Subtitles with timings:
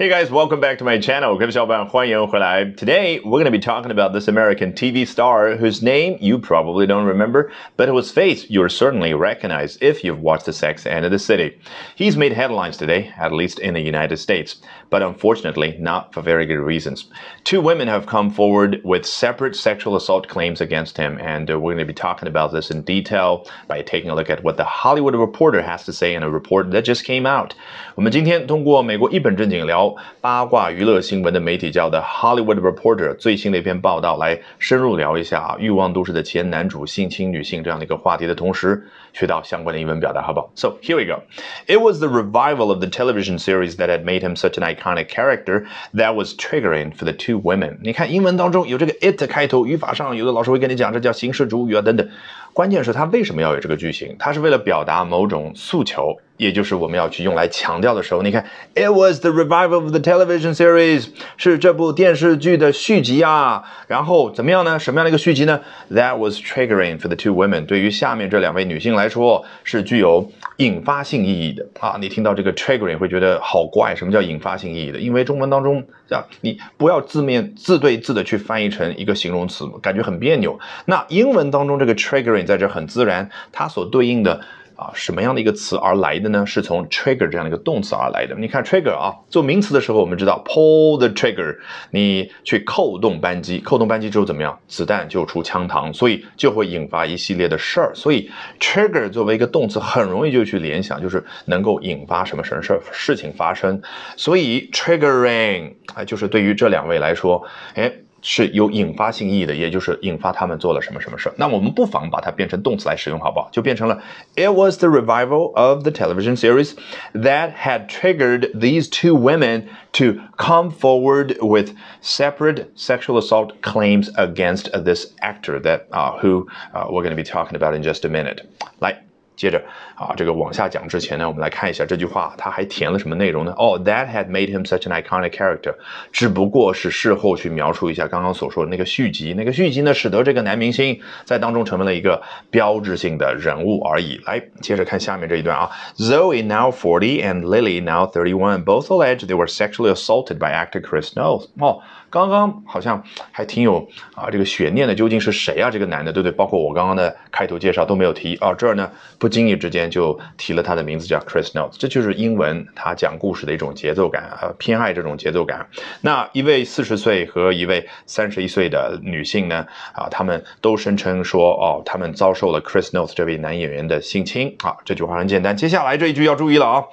[0.00, 1.36] Hey guys, welcome back to my channel.
[1.36, 2.64] 各位小伙伴，欢迎回来。
[2.64, 7.04] Today we're going to be talking about this American TV star whose name you probably don't
[7.04, 11.58] remember, but whose face you'll certainly recognize if you've watched The Sex and the City.
[11.96, 14.56] He's made headlines today, at least in the United States,
[14.88, 17.04] but unfortunately not for very good reasons.
[17.44, 21.76] Two women have come forward with separate sexual assault claims against him, and we're going
[21.76, 25.14] to be talking about this in detail by taking a look at what the Hollywood
[25.14, 27.52] Reporter has to say in a report that just came out.
[27.96, 29.83] 我们今天通过美国一本正经聊。
[30.21, 41.23] 八卦娱乐新闻的媒体叫的 Hollywood Reporter 最新的一篇报道，来深入聊一下啊，欲望都市的前男主性侵女性这样的一个话题的同时，学到相关的英文表达，好不好？So here we go.
[41.67, 45.07] It was the revival of the television series that had made him such an iconic
[45.07, 47.77] character that was triggering for the two women.
[47.81, 52.07] 你看英文当中有这个 it 开头，语法上有的老师会跟你讲，这叫形式主语啊等等。
[52.55, 54.15] 关键是它为什么要有这个句型？
[54.17, 56.17] 它是为了表达某种诉求。
[56.37, 63.63] 也就是我们要去用来强调的时候，你看，It was the revival of the television series，是这部电视剧的续集啊。
[63.87, 64.77] 然后怎么样呢？
[64.77, 67.65] 什么样的一个续集呢？That was triggering for the two women。
[67.65, 71.95] 对于下面这两位女性来说，是具有引发性意义的啊。
[72.01, 74.99] 你听到这个 triggering 会觉得好怪，什么叫引发性意义的？
[74.99, 80.59] 因为中文当中，啊，你不要字面字对字的去翻译成一个形容词，感觉很别扭。
[80.83, 84.39] 那英文当中这个 triggering 在这很自然，它所对应的。
[84.77, 86.45] 啊，什么样的一个词而来的呢？
[86.45, 88.35] 是从 trigger 这样的一个动词而来的。
[88.35, 91.55] 你看 trigger 啊，做名词的时候，我们知道 pull the trigger，
[91.91, 94.59] 你去扣动扳机，扣动扳机之后怎么样？
[94.67, 97.91] 子弹就出枪膛，所以就会引发一系列的事儿。
[97.95, 103.81] 所以 trigger 作为一个动词，很容易就去联想，就是能够引发什么什么事儿事情发生。
[104.17, 107.41] 所以 triggering 啊，就是对于这两位来说，
[107.75, 107.89] 哎。
[108.24, 111.34] 是有引发性意义的，也就是引发他们做了什么什么事儿。
[111.38, 113.48] 那我们不妨把它变成动词来使用，好不好？
[113.50, 114.02] 就变成了
[114.36, 116.74] It was the revival of the television series
[117.14, 124.70] that had triggered these two women to come forward with separate sexual assault claims against
[124.84, 128.08] this actor that uh, who uh, we're going to be talking about in just a
[128.08, 128.44] minute.
[128.80, 129.02] 来。
[129.35, 129.61] 接着
[129.95, 133.53] 啊，这个往下讲之前呢，我们来看一下这句话，它还填了什么内容呢？
[133.57, 135.75] 哦，That had made him such an iconic character，
[136.11, 144.19] 只不过是事后去描述一下刚刚所说的那个续集，那个续集呢，使得这个男明星在当中成为了一个标志性的人物而已。
[144.25, 151.13] 来，接着看下面这一段啊，Zoe now forty and Lily now thirty-one both allege they were sexually assaulted by actor Chris
[151.13, 151.47] Knowles。
[151.59, 151.81] 哦。
[152.15, 153.03] 刚刚好像
[153.33, 155.69] 还挺有啊这个悬念的，究竟是谁啊？
[155.69, 156.31] 这个男的，对不对？
[156.31, 158.89] 包括我刚刚的开头介绍都没有提啊，这儿呢
[159.19, 165.67] 不经意之间就提了他的名字，叫 Chris Notes，这就是英文他讲故事的一种节奏感啊，偏爱这种节奏感。
[165.99, 174.77] 那一位四十岁和一位三十一岁的女性呢啊，他们都声称说哦，他们遭受了 Chris Notes 这位男演员的性侵啊。
[174.85, 176.85] 这句话很简单，接下来这一句要注意了啊，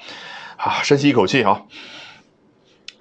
[0.56, 1.62] 啊，深吸一口气啊。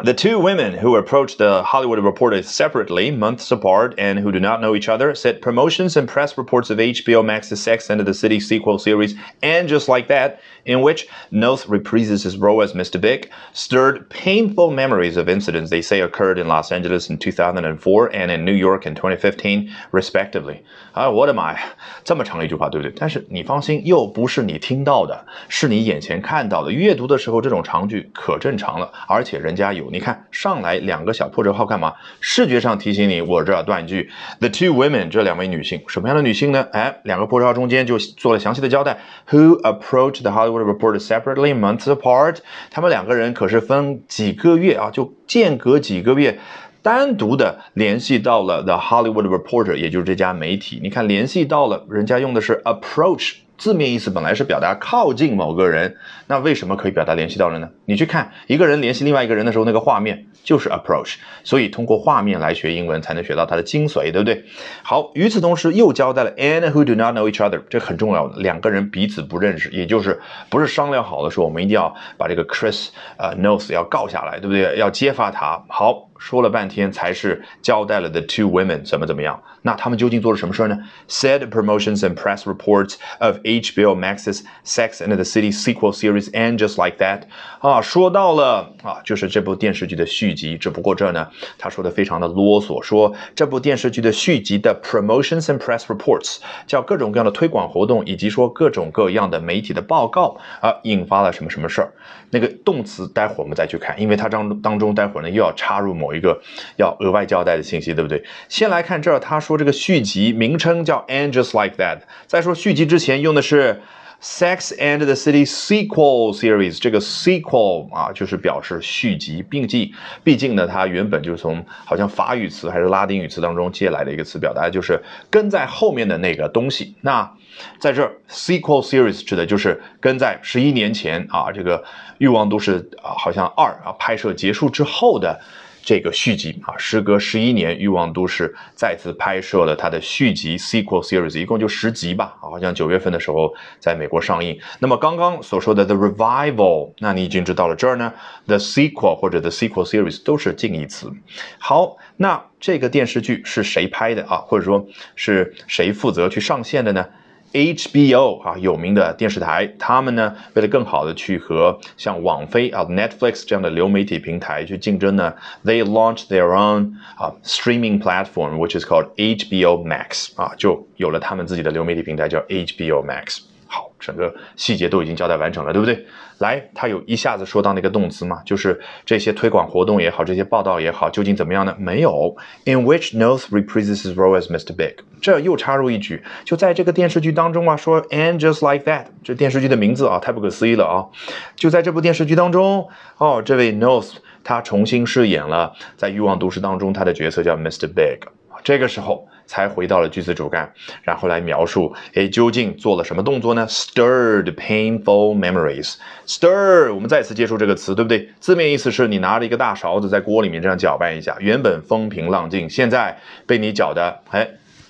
[0.04, 4.60] The two women who approached the Hollywood Reporter separately, months apart, and who do not
[4.60, 8.38] know each other, said promotions and press reports of HBO Max's Sex and the City
[8.38, 13.00] sequel series, and just like that, in which Noth reprises his role as Mr.
[13.00, 18.30] Big, stirred painful memories of incidents they say occurred in Los Angeles in 2004 and
[18.30, 20.58] in New York in 2015, respectively.
[20.92, 21.58] 啊，我的妈呀，
[22.04, 22.92] 这么长的一句话，对不对？
[22.94, 26.70] 但是你放心，又不是你听到的，是你眼前看到的。
[26.70, 29.86] 阅读的时候，这种长句可正常了，而且人家有。
[29.91, 31.93] 你看上来两个小破折号干嘛？
[32.19, 34.09] 视觉上提醒你，我这儿断句。
[34.39, 36.65] The two women，这两位女性，什么样的女性呢？
[36.71, 38.99] 哎，两个破折号中间就做了详细的交代。
[39.29, 42.37] Who approached the Hollywood Reporter separately months apart？
[42.69, 46.39] 他们两个人可是分几个月啊，就间隔几个月，
[46.81, 50.79] 单独的联系到了 The Hollywood Reporter，也就是这家媒体。
[50.81, 53.33] 你看联系到了，人家用的是 approach。
[53.61, 55.95] 字面意思本来是表达靠近某个人，
[56.25, 57.69] 那为什么可以表达联系到人呢？
[57.85, 64.43] 你去看一个人联系另外一个人的时候，那个画面就是 approach，所以通过画面来学英文才能学到它的精髓，对不对？
[64.81, 74.75] 好，与此同时又交代了 and who do not know each other，这很重要，两个人彼此不认识，也就是不是商量好的说我们一定要把这个 Chris 呃 knows 要告下来，对不对？
[74.79, 75.63] 要揭发他。
[75.69, 76.07] 好。
[76.21, 79.41] 说了半天才是交代了 the two women 怎么怎么样。
[79.63, 80.77] 那他们究竟做了什么事儿呢
[81.07, 86.83] ？Said promotions and press reports of HBO Max's Sex and the City sequel series and just
[86.83, 87.23] like that
[87.59, 90.57] 啊，说到了啊，就是这部电视剧的续集。
[90.57, 91.27] 只不过这呢，
[91.57, 96.37] 他说的非常的啰嗦，说这部电视剧的续集的 promotions and press reports
[96.67, 101.91] 叫各种各样的推广活动，以及说各种各样的媒体的报告啊，引发了什么什么事儿。
[102.29, 106.10] 那个动词待会儿我们再去看，因为它当当中待会儿呢又要插入某。
[106.15, 106.41] 一个
[106.77, 108.23] 要额外交代的信息，对不对？
[108.49, 111.97] 先来看这儿，他说这个续集名称叫《And Just Like That》。
[112.27, 113.81] 在说续集之前，用的是
[114.21, 119.95] Sex and the City sequel series，这个 sequel 啊，就是表示续集、并记。
[120.23, 126.93] 毕竟呢，它原本就是从好像法语词还是拉丁语词当中借来的一个词，表达就是跟在后面的那个东西。
[127.01, 127.31] 那
[127.79, 131.79] 在这儿，sequel series 指的就是跟在十一年前啊，这个
[132.19, 135.41] 《欲望都市》啊，好像二啊拍摄结束之后的。
[135.83, 144.59] 这个续集啊，时隔十一年，《欲望都市》再次拍摄了它的续集 （sequel series），一共就十集吧，好像九月份的时候在美国上映。
[144.79, 148.13] 那么刚刚所说的 The Revival，那你已经知道了，这儿呢
[148.45, 151.11] ，The sequel 或者 The sequel series 都是近义词。
[151.57, 154.37] 好，那这个电视剧是谁拍的啊？
[154.37, 154.85] 或者说
[155.15, 157.05] 是谁负责去上线的呢
[157.53, 165.33] ？HBO 啊，有名的电视台，他们呢，为了更好的去和像网飞啊、Netflix 这样的流媒体平台去竞争呢
[165.65, 173.50] ，they launched their own 啊 streaming platform，which is called HBO Max 啊，就有了他们自己的流媒体平台叫 HBO Max。
[173.73, 176.05] 好，整个细节都已经交代完成了，对不对？
[176.39, 181.73] 来，他有一下子说到那个动词嘛，就是这些推广活动也好，这些报道也好，究竟怎么样呢？
[181.79, 182.35] 没有。
[182.65, 184.75] In which North reprises his role as Mr.
[184.75, 191.07] Big，这又插入一句，就在这个电视剧当中啊，说 And just like that，这电视剧的名字啊，太不可思议了啊！
[191.55, 192.89] 就在这部电视剧当中，
[193.19, 197.87] 哦，这位 North 他重新饰演了在《欲望都市》当中他的角色叫 Mr.
[197.87, 198.19] Big，
[198.65, 199.29] 这个时候。
[199.51, 200.71] 才回到了句子主干，
[201.03, 205.95] 然后来描述，哎，究竟做了什么动作呢？Stirred painful memories.
[206.25, 208.29] Stir，我们再次接触这个词，对不对？
[208.39, 214.47] 字面意思是你拿着一个大勺子在锅里面这样搅拌一下，原本风平浪静，现在被你搅的，哎，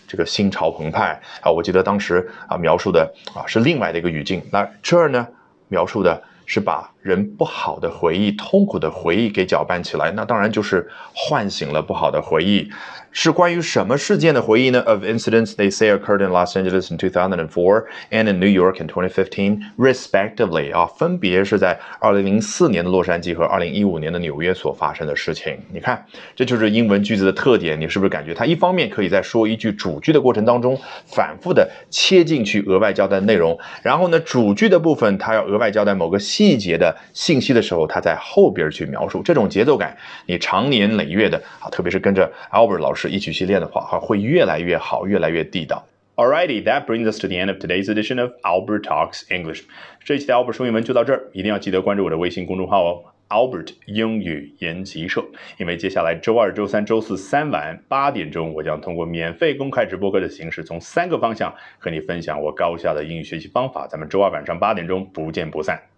[0.08, 1.50] 这个心潮澎湃啊！
[1.50, 5.28] 我记得当时啊描述的啊是另外的一个语境，那这儿呢
[5.70, 12.70] 描述的是把人不好的回忆、痛苦的回忆给搅拌起来，那当然就是唤醒了不好的回忆。
[13.14, 19.60] 是关于什么事件的回忆呢？Of incidents they say occurred in Los Angeles in 2004 and in New York in 2015,
[19.78, 20.74] respectively。
[20.74, 25.58] 啊，分别是在2004年的洛杉矶和2015年的纽约所发生的事情。
[25.74, 26.06] 你看，
[26.38, 27.78] 这就是英文句子的特点。
[27.82, 39.22] 你是不是感觉它一方面可以在说一句主句的过程当中反复的切进去额外交代内容，然后呢，主句的部分它要额外交代某个细节的信息的时候，他在后边去描述。
[39.24, 43.10] 这种节奏感，你长年累月的啊，特别是跟着 Albert 老师。
[43.10, 45.86] 一起去练的话，哈，会越来越好，越来越地道。
[46.16, 49.64] Alrighty, that brings us to the end of today's edition of Albert Talks English。
[50.04, 55.24] 这一期的 Albert 说英文就到这儿，一定要记得关注我的微信公众号哦，Albert 英语研习社。
[55.58, 63.88] 因为接下来周二、周三、周四三晚八点钟，我将通过免费公开直播课的形式，从三个方向和你分享我高效的英语学习方法。
[63.88, 65.91] 咱们周二晚上八点钟不见不散。